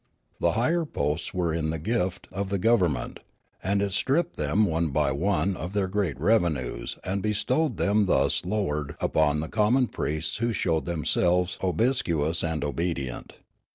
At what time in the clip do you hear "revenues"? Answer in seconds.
6.19-6.97